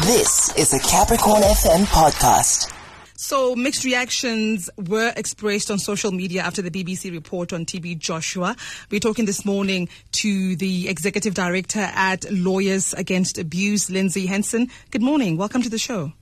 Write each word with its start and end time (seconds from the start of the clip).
This 0.00 0.50
is 0.56 0.72
a 0.72 0.78
Capricorn 0.88 1.42
FM 1.42 1.84
podcast. 1.84 2.72
So, 3.14 3.54
mixed 3.54 3.84
reactions 3.84 4.70
were 4.78 5.12
expressed 5.14 5.70
on 5.70 5.78
social 5.78 6.10
media 6.10 6.40
after 6.40 6.62
the 6.62 6.70
BBC 6.70 7.12
report 7.12 7.52
on 7.52 7.66
TB 7.66 7.98
Joshua. 7.98 8.56
We're 8.90 9.00
talking 9.00 9.26
this 9.26 9.44
morning 9.44 9.90
to 10.12 10.56
the 10.56 10.88
executive 10.88 11.34
director 11.34 11.90
at 11.92 12.24
Lawyers 12.32 12.94
Against 12.94 13.36
Abuse, 13.36 13.90
Lindsay 13.90 14.24
Henson. 14.24 14.70
Good 14.90 15.02
morning. 15.02 15.36
Welcome 15.36 15.60
to 15.60 15.68
the 15.68 15.78
show. 15.78 16.14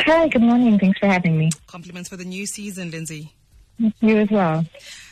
Hi, 0.00 0.26
good 0.26 0.42
morning. 0.42 0.76
Thanks 0.80 0.98
for 0.98 1.06
having 1.06 1.38
me. 1.38 1.50
Compliments 1.68 2.08
for 2.08 2.16
the 2.16 2.24
new 2.24 2.46
season, 2.46 2.90
Lindsay. 2.90 3.32
You 3.78 4.18
as 4.18 4.28
well. 4.28 4.66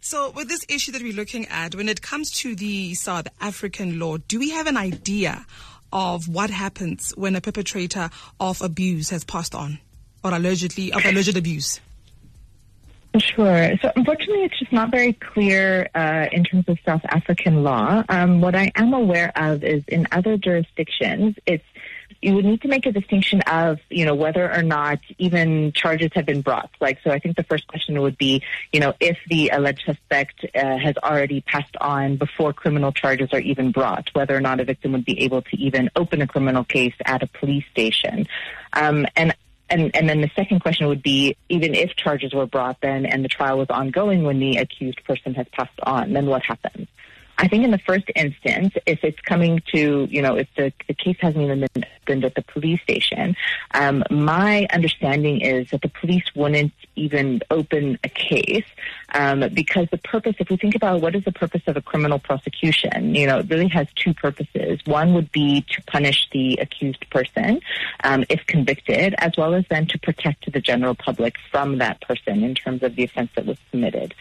So, 0.00 0.30
with 0.30 0.48
this 0.48 0.64
issue 0.68 0.90
that 0.92 1.02
we're 1.02 1.12
looking 1.12 1.46
at, 1.46 1.76
when 1.76 1.88
it 1.88 2.02
comes 2.02 2.32
to 2.40 2.56
the 2.56 2.94
South 2.94 3.28
African 3.40 4.00
law, 4.00 4.16
do 4.16 4.40
we 4.40 4.50
have 4.50 4.66
an 4.66 4.76
idea 4.76 5.46
of 5.92 6.28
what 6.28 6.50
happens 6.50 7.12
when 7.16 7.36
a 7.36 7.40
perpetrator 7.40 8.10
of 8.40 8.60
abuse 8.62 9.10
has 9.10 9.24
passed 9.24 9.54
on 9.54 9.78
or 10.22 10.32
allegedly 10.32 10.92
of 10.92 11.04
alleged 11.04 11.36
abuse? 11.36 11.80
Sure. 13.16 13.70
So 13.80 13.90
unfortunately, 13.96 14.44
it's 14.44 14.58
just 14.58 14.72
not 14.72 14.90
very 14.90 15.14
clear 15.14 15.88
uh, 15.94 16.26
in 16.30 16.44
terms 16.44 16.64
of 16.68 16.78
South 16.84 17.00
African 17.06 17.62
law. 17.62 18.04
Um, 18.08 18.40
what 18.40 18.54
I 18.54 18.70
am 18.74 18.92
aware 18.92 19.32
of 19.34 19.64
is 19.64 19.82
in 19.88 20.06
other 20.12 20.36
jurisdictions, 20.36 21.34
it's 21.46 21.64
you 22.20 22.34
would 22.34 22.44
need 22.44 22.62
to 22.62 22.68
make 22.68 22.86
a 22.86 22.92
distinction 22.92 23.40
of, 23.42 23.78
you 23.90 24.04
know, 24.04 24.14
whether 24.14 24.52
or 24.52 24.62
not 24.62 24.98
even 25.18 25.72
charges 25.72 26.10
have 26.14 26.26
been 26.26 26.40
brought. 26.40 26.70
Like, 26.80 26.98
so 27.04 27.10
I 27.10 27.18
think 27.18 27.36
the 27.36 27.44
first 27.44 27.66
question 27.68 28.00
would 28.00 28.18
be, 28.18 28.42
you 28.72 28.80
know, 28.80 28.94
if 29.00 29.18
the 29.28 29.50
alleged 29.50 29.82
suspect 29.84 30.44
uh, 30.54 30.78
has 30.78 30.96
already 30.96 31.40
passed 31.42 31.76
on 31.80 32.16
before 32.16 32.52
criminal 32.52 32.92
charges 32.92 33.28
are 33.32 33.40
even 33.40 33.70
brought, 33.70 34.10
whether 34.14 34.36
or 34.36 34.40
not 34.40 34.60
a 34.60 34.64
victim 34.64 34.92
would 34.92 35.04
be 35.04 35.20
able 35.20 35.42
to 35.42 35.56
even 35.56 35.90
open 35.94 36.20
a 36.22 36.26
criminal 36.26 36.64
case 36.64 36.94
at 37.04 37.22
a 37.22 37.26
police 37.26 37.64
station. 37.70 38.26
Um, 38.72 39.06
and 39.16 39.34
and, 39.70 39.94
and 39.94 40.08
then 40.08 40.22
the 40.22 40.30
second 40.34 40.60
question 40.60 40.86
would 40.86 41.02
be, 41.02 41.36
even 41.50 41.74
if 41.74 41.94
charges 41.94 42.32
were 42.32 42.46
brought 42.46 42.80
then 42.80 43.04
and 43.04 43.22
the 43.22 43.28
trial 43.28 43.58
was 43.58 43.68
ongoing 43.68 44.22
when 44.22 44.38
the 44.38 44.56
accused 44.56 45.04
person 45.04 45.34
has 45.34 45.46
passed 45.52 45.78
on, 45.82 46.14
then 46.14 46.24
what 46.24 46.42
happens? 46.42 46.88
I 47.40 47.46
think 47.46 47.64
in 47.64 47.70
the 47.70 47.78
first 47.78 48.10
instance, 48.16 48.74
if 48.84 49.04
it's 49.04 49.20
coming 49.20 49.62
to, 49.72 50.08
you 50.10 50.22
know, 50.22 50.36
if 50.36 50.48
the, 50.56 50.72
the 50.88 50.94
case 50.94 51.16
hasn't 51.20 51.42
even 51.42 51.60
been 51.72 51.86
opened 52.02 52.24
at 52.24 52.34
the 52.34 52.42
police 52.42 52.80
station, 52.82 53.36
um, 53.70 54.02
my 54.10 54.66
understanding 54.72 55.40
is 55.40 55.70
that 55.70 55.82
the 55.82 55.88
police 55.88 56.24
wouldn't 56.34 56.72
even 56.96 57.40
open 57.50 57.96
a 58.02 58.08
case 58.08 58.66
um, 59.14 59.44
because 59.54 59.86
the 59.92 59.98
purpose, 59.98 60.34
if 60.40 60.50
we 60.50 60.56
think 60.56 60.74
about 60.74 61.00
what 61.00 61.14
is 61.14 61.22
the 61.24 61.32
purpose 61.32 61.62
of 61.68 61.76
a 61.76 61.80
criminal 61.80 62.18
prosecution, 62.18 63.14
you 63.14 63.26
know, 63.26 63.38
it 63.38 63.46
really 63.48 63.68
has 63.68 63.86
two 63.94 64.12
purposes. 64.14 64.80
One 64.84 65.14
would 65.14 65.30
be 65.30 65.60
to 65.60 65.82
punish 65.82 66.28
the 66.32 66.56
accused 66.56 67.08
person 67.10 67.60
um, 68.02 68.24
if 68.28 68.44
convicted, 68.46 69.14
as 69.18 69.36
well 69.38 69.54
as 69.54 69.64
then 69.70 69.86
to 69.86 69.98
protect 69.98 70.52
the 70.52 70.60
general 70.60 70.96
public 70.96 71.36
from 71.52 71.78
that 71.78 72.00
person 72.00 72.42
in 72.42 72.56
terms 72.56 72.82
of 72.82 72.96
the 72.96 73.04
offense 73.04 73.30
that 73.36 73.46
was 73.46 73.58
committed. 73.70 74.12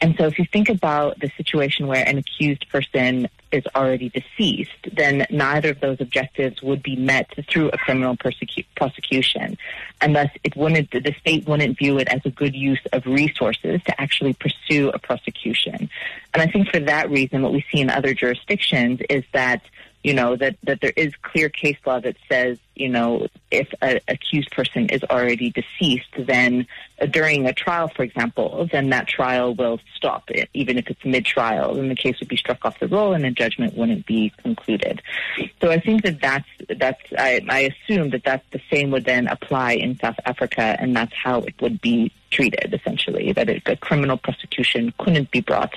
And 0.00 0.14
so 0.18 0.26
if 0.26 0.38
you 0.38 0.44
think 0.44 0.68
about 0.68 1.18
the 1.20 1.30
situation 1.36 1.86
where 1.86 2.06
an 2.06 2.18
accused 2.18 2.68
person 2.68 3.28
is 3.50 3.64
already 3.74 4.10
deceased, 4.10 4.70
then 4.92 5.26
neither 5.30 5.70
of 5.70 5.80
those 5.80 6.00
objectives 6.00 6.62
would 6.62 6.82
be 6.82 6.96
met 6.96 7.32
through 7.48 7.70
a 7.70 7.78
criminal 7.78 8.16
persecu- 8.16 8.66
prosecution. 8.76 9.56
And 10.00 10.14
thus 10.14 10.28
it 10.44 10.54
wouldn't, 10.56 10.90
the 10.90 11.14
state 11.20 11.46
wouldn't 11.46 11.78
view 11.78 11.98
it 11.98 12.08
as 12.08 12.20
a 12.24 12.30
good 12.30 12.54
use 12.54 12.80
of 12.92 13.06
resources 13.06 13.80
to 13.84 14.00
actually 14.00 14.34
pursue 14.34 14.90
a 14.90 14.98
prosecution. 14.98 15.88
And 16.34 16.42
I 16.42 16.46
think 16.46 16.68
for 16.68 16.80
that 16.80 17.10
reason, 17.10 17.42
what 17.42 17.52
we 17.52 17.64
see 17.72 17.80
in 17.80 17.88
other 17.88 18.12
jurisdictions 18.12 19.00
is 19.08 19.24
that 19.32 19.62
you 20.06 20.14
know, 20.14 20.36
that, 20.36 20.56
that 20.62 20.80
there 20.80 20.92
is 20.96 21.12
clear 21.22 21.48
case 21.48 21.76
law 21.84 21.98
that 21.98 22.16
says, 22.28 22.58
you 22.76 22.88
know, 22.88 23.26
if 23.50 23.66
an 23.82 23.98
accused 24.06 24.52
person 24.52 24.88
is 24.88 25.02
already 25.02 25.50
deceased, 25.50 26.14
then 26.16 26.68
uh, 27.00 27.06
during 27.06 27.44
a 27.46 27.52
trial, 27.52 27.88
for 27.88 28.04
example, 28.04 28.68
then 28.70 28.90
that 28.90 29.08
trial 29.08 29.56
will 29.56 29.80
stop, 29.96 30.30
it, 30.30 30.48
even 30.54 30.78
if 30.78 30.86
it's 30.86 31.04
mid-trial, 31.04 31.74
then 31.74 31.88
the 31.88 31.96
case 31.96 32.20
would 32.20 32.28
be 32.28 32.36
struck 32.36 32.64
off 32.64 32.78
the 32.78 32.86
roll 32.86 33.14
and 33.14 33.26
a 33.26 33.32
judgment 33.32 33.76
wouldn't 33.76 34.06
be 34.06 34.32
concluded. 34.44 35.02
So 35.60 35.72
I 35.72 35.80
think 35.80 36.04
that 36.04 36.20
that's, 36.20 36.46
that's 36.68 37.00
I, 37.16 37.40
I 37.48 37.72
assume 37.72 38.10
that 38.10 38.24
that's 38.24 38.44
the 38.52 38.60
same 38.70 38.90
would 38.90 39.04
then 39.04 39.26
apply 39.26 39.72
in 39.72 39.98
South 39.98 40.16
Africa, 40.24 40.76
and 40.78 40.94
that's 40.96 41.14
how 41.14 41.40
it 41.40 41.54
would 41.60 41.80
be 41.80 42.12
treated, 42.30 42.74
essentially, 42.74 43.32
that 43.32 43.48
a 43.48 43.76
criminal 43.76 44.16
prosecution 44.16 44.92
couldn't 44.98 45.30
be 45.30 45.40
brought 45.40 45.74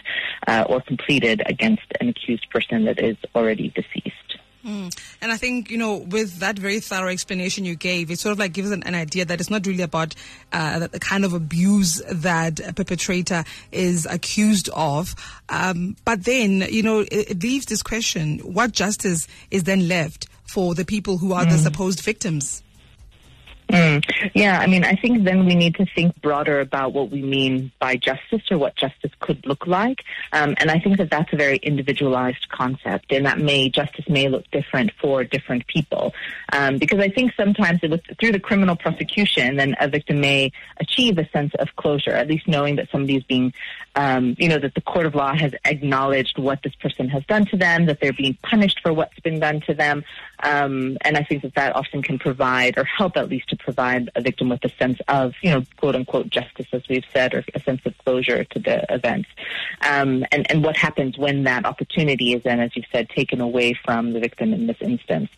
uh, 0.47 0.65
or 0.67 0.81
completed 0.81 1.41
against 1.45 1.83
an 2.01 2.09
accused 2.09 2.49
person 2.49 2.85
that 2.85 2.99
is 2.99 3.17
already 3.35 3.69
deceased. 3.69 4.29
Mm. 4.65 4.93
And 5.21 5.31
I 5.31 5.37
think, 5.37 5.71
you 5.71 5.77
know, 5.77 5.97
with 5.97 6.39
that 6.39 6.59
very 6.59 6.79
thorough 6.79 7.09
explanation 7.09 7.63
you 7.63 7.75
gave, 7.75 8.11
it 8.11 8.19
sort 8.19 8.33
of 8.33 8.39
like 8.39 8.53
gives 8.53 8.71
an, 8.71 8.83
an 8.83 8.93
idea 8.93 9.25
that 9.25 9.39
it's 9.39 9.49
not 9.49 9.65
really 9.65 9.83
about 9.83 10.15
uh, 10.51 10.87
the 10.87 10.99
kind 10.99 11.23
of 11.23 11.33
abuse 11.33 12.01
that 12.11 12.59
a 12.59 12.73
perpetrator 12.73 13.45
is 13.71 14.05
accused 14.05 14.69
of. 14.73 15.15
Um, 15.47 15.95
but 16.03 16.25
then, 16.25 16.65
you 16.69 16.83
know, 16.83 16.99
it, 16.99 17.31
it, 17.31 17.43
leaves 17.43 17.67
this 17.67 17.81
question 17.81 18.39
what 18.39 18.73
justice 18.73 19.27
is 19.49 19.63
then 19.63 19.87
left 19.87 20.27
for 20.49 20.75
the 20.75 20.85
people 20.85 21.17
who 21.17 21.33
are 21.33 21.45
mm. 21.45 21.51
the 21.51 21.57
supposed 21.57 22.01
victims? 22.01 22.63
Mm. 23.69 24.03
Yeah, 24.33 24.59
I 24.59 24.65
mean, 24.65 24.83
I 24.83 24.95
think 24.95 25.23
then 25.23 25.45
we 25.45 25.53
need 25.53 25.75
to 25.75 25.85
think 25.85 26.19
broader 26.21 26.59
about 26.59 26.91
what 26.91 27.11
we 27.11 27.21
mean 27.21 27.71
by 27.79 27.97
justice 27.97 28.41
or 28.49 28.57
what 28.57 28.75
justice 28.75 29.11
could 29.19 29.45
look 29.45 29.67
like. 29.67 30.03
Um, 30.33 30.55
and 30.57 30.71
I 30.71 30.79
think 30.79 30.97
that 30.97 31.11
that's 31.11 31.31
a 31.33 31.35
very 31.35 31.57
individualized 31.57 32.49
concept, 32.49 33.11
and 33.11 33.27
that 33.27 33.37
may 33.37 33.69
justice 33.69 34.09
may 34.09 34.27
look 34.27 34.49
different 34.49 34.91
for 34.99 35.23
different 35.23 35.67
people. 35.67 36.13
Um, 36.51 36.79
because 36.79 36.99
I 36.99 37.09
think 37.09 37.33
sometimes 37.37 37.79
it 37.83 37.91
was 37.91 37.99
through 38.19 38.31
the 38.31 38.39
criminal 38.39 38.75
prosecution, 38.75 39.57
then 39.57 39.75
a 39.79 39.87
victim 39.87 40.19
may 40.19 40.51
achieve 40.79 41.19
a 41.19 41.29
sense 41.29 41.53
of 41.59 41.75
closure, 41.75 42.11
at 42.11 42.27
least 42.27 42.47
knowing 42.47 42.75
that 42.77 42.89
somebody 42.91 43.17
is 43.17 43.23
being, 43.23 43.53
um, 43.95 44.35
you 44.39 44.49
know, 44.49 44.57
that 44.57 44.73
the 44.73 44.81
court 44.81 45.05
of 45.05 45.13
law 45.13 45.35
has 45.35 45.53
acknowledged 45.65 46.39
what 46.39 46.63
this 46.63 46.73
person 46.75 47.07
has 47.09 47.23
done 47.25 47.45
to 47.45 47.57
them, 47.57 47.85
that 47.85 47.99
they're 48.01 48.13
being 48.13 48.35
punished 48.41 48.79
for 48.81 48.91
what's 48.91 49.19
been 49.19 49.39
done 49.39 49.61
to 49.67 49.75
them. 49.75 50.03
Um, 50.41 50.97
and 51.01 51.17
I 51.17 51.23
think 51.23 51.41
that 51.43 51.55
that 51.55 51.75
often 51.75 52.01
can 52.01 52.17
provide 52.17 52.77
or 52.77 52.83
help 52.83 53.17
at 53.17 53.29
least 53.29 53.49
to 53.49 53.57
provide 53.57 54.09
a 54.15 54.21
victim 54.21 54.49
with 54.49 54.63
a 54.63 54.69
sense 54.77 54.99
of, 55.07 55.33
you 55.41 55.51
know, 55.51 55.63
quote 55.77 55.95
unquote 55.95 56.29
justice, 56.29 56.67
as 56.71 56.83
we've 56.89 57.05
said, 57.11 57.33
or 57.33 57.43
a 57.53 57.59
sense 57.59 57.81
of 57.85 57.97
closure 57.99 58.43
to 58.43 58.59
the 58.59 58.85
event. 58.93 59.25
Um, 59.81 60.25
and, 60.31 60.49
and 60.49 60.63
what 60.63 60.77
happens 60.77 61.17
when 61.17 61.43
that 61.43 61.65
opportunity 61.65 62.33
is 62.33 62.43
then, 62.43 62.59
as 62.59 62.75
you've 62.75 62.85
said, 62.91 63.09
taken 63.09 63.41
away 63.41 63.77
from 63.85 64.13
the 64.13 64.19
victim 64.19 64.53
in 64.53 64.67
this 64.67 64.77
instance. 64.81 65.29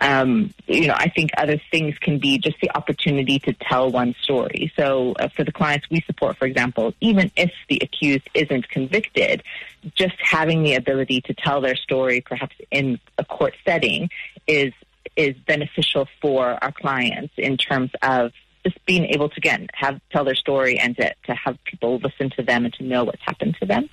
Um, 0.00 0.54
you 0.66 0.86
know, 0.86 0.94
I 0.96 1.10
think 1.10 1.30
other 1.36 1.60
things 1.70 1.94
can 1.98 2.18
be 2.18 2.38
just 2.38 2.56
the 2.62 2.74
opportunity 2.74 3.38
to 3.40 3.52
tell 3.52 3.90
one 3.90 4.14
story. 4.22 4.72
So 4.74 5.12
uh, 5.18 5.28
for 5.28 5.44
the 5.44 5.52
clients 5.52 5.90
we 5.90 6.00
support, 6.06 6.38
for 6.38 6.46
example, 6.46 6.94
even 7.00 7.30
if 7.36 7.52
the 7.68 7.80
accused 7.82 8.28
isn't 8.32 8.68
convicted, 8.70 9.42
just 9.94 10.14
having 10.18 10.62
the 10.62 10.74
ability 10.74 11.20
to 11.22 11.34
tell 11.34 11.60
their 11.60 11.76
story, 11.76 12.22
perhaps 12.22 12.56
in 12.70 12.98
a 13.18 13.24
court 13.24 13.54
setting, 13.64 14.08
is 14.50 14.72
is 15.16 15.36
beneficial 15.46 16.06
for 16.20 16.58
our 16.62 16.72
clients 16.72 17.32
in 17.36 17.56
terms 17.56 17.90
of 18.02 18.32
just 18.64 18.84
being 18.86 19.06
able 19.06 19.28
to 19.28 19.36
again 19.36 19.68
have 19.74 20.00
tell 20.10 20.24
their 20.24 20.34
story 20.34 20.78
and 20.78 20.96
to, 20.96 21.14
to 21.24 21.34
have 21.34 21.56
people 21.64 21.98
listen 21.98 22.30
to 22.30 22.42
them 22.42 22.64
and 22.64 22.74
to 22.74 22.84
know 22.84 23.04
what's 23.04 23.22
happened 23.22 23.56
to 23.60 23.66
them. 23.66 23.88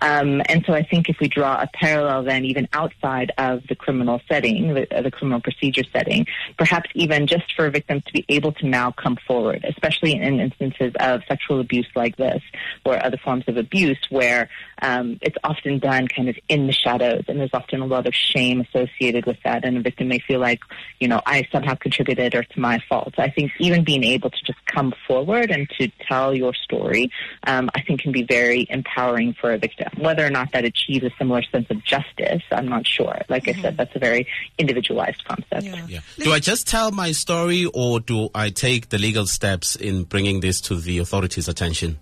Um, 0.00 0.42
and 0.48 0.64
so 0.66 0.72
I 0.74 0.82
think 0.82 1.08
if 1.08 1.16
we 1.20 1.28
draw 1.28 1.60
a 1.60 1.68
parallel 1.74 2.22
then 2.24 2.44
even 2.44 2.68
outside 2.72 3.32
of 3.38 3.66
the 3.68 3.74
criminal 3.74 4.20
setting, 4.28 4.74
the, 4.74 4.86
the, 5.02 5.10
criminal 5.10 5.40
procedure 5.40 5.82
setting, 5.92 6.26
perhaps 6.56 6.88
even 6.94 7.26
just 7.26 7.52
for 7.54 7.68
victims 7.70 8.02
to 8.04 8.12
be 8.12 8.24
able 8.28 8.52
to 8.52 8.66
now 8.66 8.92
come 8.92 9.18
forward, 9.26 9.64
especially 9.68 10.14
in 10.14 10.40
instances 10.40 10.92
of 11.00 11.22
sexual 11.28 11.60
abuse 11.60 11.88
like 11.94 12.16
this 12.16 12.42
or 12.84 13.04
other 13.04 13.18
forms 13.18 13.44
of 13.48 13.56
abuse 13.56 13.98
where 14.10 14.48
um, 14.80 15.18
it's 15.20 15.36
often 15.44 15.78
done 15.78 16.08
kind 16.08 16.28
of 16.28 16.36
in 16.48 16.66
the 16.66 16.72
shadows 16.72 17.24
and 17.28 17.38
there's 17.38 17.54
often 17.54 17.80
a 17.80 17.86
lot 17.86 18.06
of 18.06 18.14
shame 18.14 18.60
associated 18.60 19.26
with 19.26 19.36
that 19.44 19.64
and 19.64 19.76
a 19.76 19.80
victim 19.80 20.08
may 20.08 20.18
feel 20.20 20.40
like, 20.40 20.60
you 21.00 21.08
know, 21.08 21.20
I 21.26 21.46
somehow 21.52 21.74
contributed 21.74 22.34
or 22.34 22.40
it's 22.40 22.56
my 22.56 22.78
fault. 22.88 23.14
I 23.18 23.30
think 23.30 23.52
even 23.58 23.84
being 23.84 24.04
able 24.04 24.11
to 24.20 24.44
just 24.44 24.64
come 24.66 24.92
forward 25.06 25.50
and 25.50 25.68
to 25.78 25.88
tell 26.08 26.34
your 26.34 26.54
story, 26.54 27.10
um, 27.46 27.70
I 27.74 27.82
think 27.82 28.00
can 28.00 28.12
be 28.12 28.22
very 28.22 28.66
empowering 28.70 29.34
for 29.34 29.52
a 29.52 29.58
victim. 29.58 29.88
Whether 29.98 30.26
or 30.26 30.30
not 30.30 30.52
that 30.52 30.64
achieves 30.64 31.04
a 31.04 31.10
similar 31.18 31.42
sense 31.42 31.70
of 31.70 31.84
justice, 31.84 32.42
I'm 32.50 32.68
not 32.68 32.86
sure. 32.86 33.22
Like 33.28 33.44
mm-hmm. 33.44 33.58
I 33.58 33.62
said, 33.62 33.70
mm-hmm. 33.70 33.76
that's 33.76 33.96
a 33.96 33.98
very 33.98 34.26
individualized 34.58 35.24
concept. 35.24 35.62
Yeah. 35.62 35.86
yeah. 35.88 36.00
Do 36.18 36.32
I 36.32 36.38
just 36.38 36.66
tell 36.66 36.90
my 36.90 37.12
story 37.12 37.66
or 37.72 38.00
do 38.00 38.28
I 38.34 38.50
take 38.50 38.88
the 38.88 38.98
legal 38.98 39.26
steps 39.26 39.76
in 39.76 40.04
bringing 40.04 40.40
this 40.40 40.60
to 40.62 40.76
the 40.76 40.98
authorities' 40.98 41.48
attention? 41.48 41.98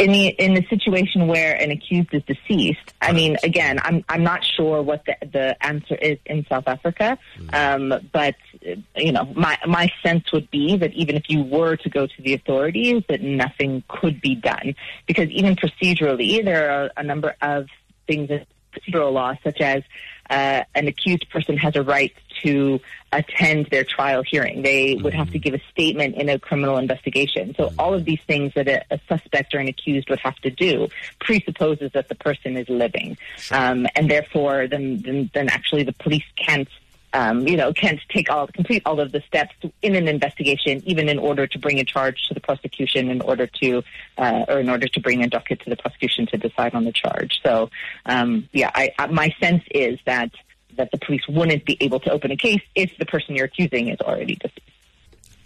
in 0.00 0.12
the 0.12 0.28
in 0.28 0.54
the 0.54 0.64
situation 0.70 1.26
where 1.26 1.54
an 1.60 1.70
accused 1.70 2.08
is 2.14 2.22
deceased, 2.24 2.94
I 3.02 3.12
mean, 3.12 3.36
again, 3.42 3.78
I'm 3.82 4.02
I'm 4.08 4.22
not 4.22 4.42
sure 4.42 4.82
what 4.82 5.04
the 5.04 5.14
the 5.30 5.64
answer 5.64 5.94
is 5.94 6.18
in 6.24 6.46
South 6.48 6.64
Africa, 6.66 7.18
mm. 7.38 7.54
um, 7.54 8.08
but 8.10 8.34
you 8.96 9.12
know, 9.12 9.24
my 9.34 9.58
my 9.66 9.90
sense 10.02 10.30
would 10.32 10.50
be 10.50 10.76
that 10.76 10.92
even 10.94 11.16
if 11.16 11.28
you 11.28 11.42
were 11.42 11.76
to 11.76 11.88
go 11.88 12.06
to 12.06 12.22
the 12.22 12.34
authorities, 12.34 13.02
that 13.08 13.22
nothing 13.22 13.82
could 13.88 14.20
be 14.20 14.34
done. 14.34 14.74
Because 15.06 15.28
even 15.30 15.56
procedurally, 15.56 16.44
there 16.44 16.70
are 16.70 16.90
a 16.96 17.02
number 17.02 17.36
of 17.40 17.68
things 18.06 18.30
in 18.30 18.44
procedural 18.72 19.12
law, 19.12 19.34
such 19.42 19.60
as 19.60 19.82
uh, 20.28 20.62
an 20.74 20.86
accused 20.86 21.28
person 21.30 21.56
has 21.56 21.74
a 21.74 21.82
right 21.82 22.14
to 22.42 22.80
attend 23.12 23.66
their 23.66 23.84
trial 23.84 24.22
hearing. 24.22 24.62
They 24.62 24.94
would 24.94 25.12
have 25.12 25.30
to 25.32 25.38
give 25.38 25.54
a 25.54 25.60
statement 25.72 26.14
in 26.14 26.28
a 26.28 26.38
criminal 26.38 26.78
investigation. 26.78 27.54
So 27.56 27.72
all 27.78 27.92
of 27.92 28.04
these 28.04 28.20
things 28.26 28.52
that 28.54 28.68
a, 28.68 28.84
a 28.90 29.00
suspect 29.08 29.54
or 29.54 29.58
an 29.58 29.68
accused 29.68 30.08
would 30.08 30.20
have 30.20 30.36
to 30.36 30.50
do 30.50 30.88
presupposes 31.18 31.92
that 31.92 32.08
the 32.08 32.14
person 32.14 32.56
is 32.56 32.68
living, 32.68 33.18
um, 33.50 33.86
and 33.96 34.10
therefore, 34.10 34.68
then, 34.68 35.02
then 35.02 35.30
then 35.34 35.48
actually 35.48 35.82
the 35.82 35.92
police 35.92 36.24
can't 36.36 36.68
um, 37.12 37.46
you 37.46 37.56
know, 37.56 37.72
can't 37.72 38.00
take 38.08 38.30
all 38.30 38.46
complete 38.46 38.82
all 38.86 39.00
of 39.00 39.12
the 39.12 39.20
steps 39.26 39.54
in 39.82 39.94
an 39.94 40.08
investigation, 40.08 40.82
even 40.86 41.08
in 41.08 41.18
order 41.18 41.46
to 41.46 41.58
bring 41.58 41.78
a 41.78 41.84
charge 41.84 42.28
to 42.28 42.34
the 42.34 42.40
prosecution, 42.40 43.10
in 43.10 43.20
order 43.20 43.46
to, 43.46 43.82
uh, 44.18 44.44
or 44.48 44.60
in 44.60 44.68
order 44.68 44.86
to 44.88 45.00
bring 45.00 45.22
a 45.22 45.28
docket 45.28 45.60
to 45.60 45.70
the 45.70 45.76
prosecution 45.76 46.26
to 46.26 46.36
decide 46.36 46.74
on 46.74 46.84
the 46.84 46.92
charge. 46.92 47.40
So, 47.42 47.70
um, 48.06 48.48
yeah, 48.52 48.70
I, 48.74 48.90
I, 48.98 49.06
my 49.06 49.34
sense 49.40 49.62
is 49.70 49.98
that 50.06 50.30
that 50.76 50.90
the 50.92 50.98
police 50.98 51.22
wouldn't 51.28 51.64
be 51.64 51.76
able 51.80 52.00
to 52.00 52.10
open 52.10 52.30
a 52.30 52.36
case 52.36 52.62
if 52.74 52.96
the 52.98 53.04
person 53.04 53.34
you're 53.34 53.46
accusing 53.46 53.88
is 53.88 54.00
already 54.00 54.36
deceased. 54.36 54.69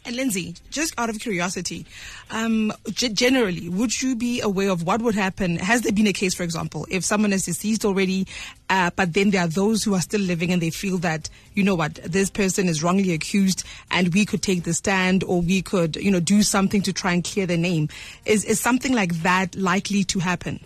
And 0.06 0.16
Lindsay, 0.16 0.54
just 0.70 0.92
out 0.98 1.08
of 1.08 1.18
curiosity, 1.18 1.86
um, 2.30 2.72
g- 2.88 3.08
generally, 3.08 3.70
would 3.70 4.02
you 4.02 4.14
be 4.14 4.42
aware 4.42 4.68
of 4.70 4.82
what 4.82 5.00
would 5.00 5.14
happen? 5.14 5.56
Has 5.56 5.80
there 5.80 5.92
been 5.92 6.06
a 6.06 6.12
case, 6.12 6.34
for 6.34 6.42
example, 6.42 6.86
if 6.90 7.04
someone 7.04 7.32
is 7.32 7.46
deceased 7.46 7.86
already, 7.86 8.26
uh, 8.68 8.90
but 8.96 9.14
then 9.14 9.30
there 9.30 9.40
are 9.40 9.48
those 9.48 9.82
who 9.82 9.94
are 9.94 10.02
still 10.02 10.20
living 10.20 10.52
and 10.52 10.60
they 10.60 10.68
feel 10.68 10.98
that, 10.98 11.30
you 11.54 11.62
know 11.62 11.74
what, 11.74 11.94
this 12.04 12.28
person 12.28 12.68
is 12.68 12.82
wrongly 12.82 13.14
accused 13.14 13.64
and 13.90 14.12
we 14.12 14.26
could 14.26 14.42
take 14.42 14.64
the 14.64 14.74
stand 14.74 15.24
or 15.24 15.40
we 15.40 15.62
could, 15.62 15.96
you 15.96 16.10
know, 16.10 16.20
do 16.20 16.42
something 16.42 16.82
to 16.82 16.92
try 16.92 17.14
and 17.14 17.24
clear 17.24 17.46
their 17.46 17.56
name. 17.56 17.88
Is, 18.26 18.44
is 18.44 18.60
something 18.60 18.92
like 18.92 19.14
that 19.22 19.56
likely 19.56 20.04
to 20.04 20.18
happen? 20.18 20.60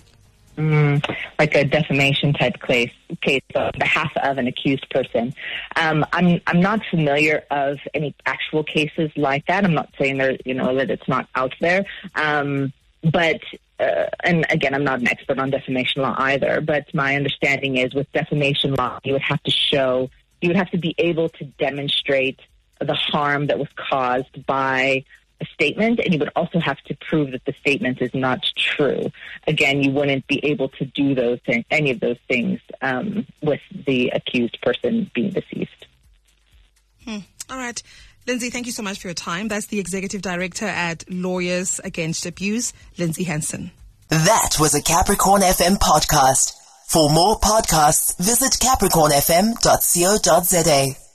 Mm, 0.59 1.17
like 1.39 1.55
a 1.55 1.63
defamation 1.63 2.33
type 2.33 2.61
case, 2.61 2.91
case 3.23 3.43
on 3.55 3.71
behalf 3.79 4.11
of 4.17 4.39
an 4.39 4.49
accused 4.49 4.91
person. 4.91 5.33
Um, 5.77 6.05
I'm 6.13 6.41
I'm 6.49 6.61
not 6.61 6.81
familiar 6.91 7.45
of 7.49 7.79
any 7.95 8.13
actual 8.27 8.65
cases 8.65 9.13
like 9.17 9.47
that. 9.47 9.65
I'm 9.65 9.75
not 9.75 9.89
saying 9.97 10.19
there, 10.19 10.37
you 10.45 10.55
know, 10.55 10.75
that 10.75 10.91
it's 10.91 11.07
not 11.07 11.29
out 11.37 11.55
there. 11.61 11.87
Um, 12.17 12.73
but 13.05 13.41
uh, 13.79 14.07
and 14.25 14.47
again, 14.51 14.75
I'm 14.75 14.83
not 14.83 14.99
an 14.99 15.07
expert 15.07 15.39
on 15.39 15.51
defamation 15.51 16.03
law 16.03 16.17
either. 16.19 16.61
But 16.61 16.93
my 16.93 17.15
understanding 17.15 17.77
is 17.77 17.95
with 17.95 18.11
defamation 18.11 18.75
law, 18.75 18.99
you 19.05 19.13
would 19.13 19.23
have 19.23 19.43
to 19.45 19.53
show, 19.53 20.11
you 20.41 20.49
would 20.49 20.57
have 20.57 20.73
to 20.73 20.79
be 20.79 20.93
able 20.99 21.29
to 21.29 21.45
demonstrate 21.45 22.41
the 22.81 22.95
harm 22.95 23.47
that 23.47 23.61
was 23.61 23.69
caused 23.77 24.45
by 24.45 25.05
a 25.41 25.47
statement, 25.47 26.01
and 26.01 26.13
you 26.13 26.19
would 26.19 26.31
also 26.35 26.59
have 26.59 26.81
to 26.83 26.97
prove 27.09 27.33
that 27.33 27.45
the 27.45 27.53
statement 27.53 28.03
is 28.03 28.13
not 28.15 28.43
true. 28.57 29.11
Again, 29.47 29.83
you 29.83 29.91
wouldn't 29.91 30.27
be 30.27 30.45
able 30.45 30.69
to 30.71 30.85
do 30.85 31.15
those 31.15 31.39
things, 31.47 31.65
any 31.71 31.91
of 31.91 32.01
those 32.01 32.19
things 32.27 32.61
um, 32.83 33.27
with 33.43 33.61
the 33.87 34.11
accused 34.11 34.61
person 34.61 35.11
being 35.15 35.31
deceased. 35.31 35.87
Hmm. 37.05 37.19
All 37.51 37.57
right. 37.57 37.83
Lindsay, 38.27 38.51
thank 38.51 38.67
you 38.67 38.73
so 38.73 38.83
much 38.83 39.01
for 39.01 39.09
your 39.09 39.15
time. 39.15 39.49
That's 39.49 39.67
the 39.67 39.81
Executive 39.81 40.21
Director 40.21 40.67
at 40.67 41.11
Lawyers 41.11 41.81
Against 41.83 42.27
Abuse, 42.27 42.75
Lindsay 42.99 43.25
Henson. 43.25 43.71
That 44.11 44.57
was 44.61 44.75
a 44.75 44.83
Capricorn 44.83 45.43
FM 45.43 45.79
podcast. 45.79 46.53
For 46.89 47.11
more 47.11 47.39
podcasts, 47.39 48.17
visit 48.19 48.53
capricornfm.co.za. 48.53 51.08